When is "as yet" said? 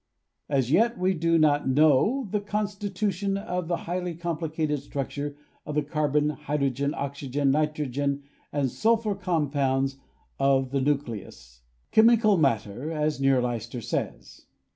0.49-0.97